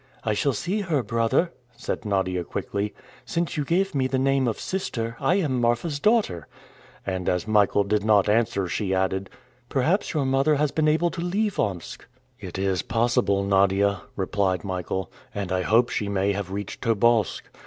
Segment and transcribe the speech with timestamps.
[0.23, 2.95] "I shall see her, brother," said Nadia quickly.
[3.23, 6.47] "Since you give me the name of sister, I am Marfa's daughter."
[7.05, 9.29] And as Michael did not answer she added:
[9.69, 12.07] "Perhaps your mother has been able to leave Omsk?"
[12.39, 17.43] "It is possible, Nadia," replied Michael; "and I hope she may have reached Tobolsk.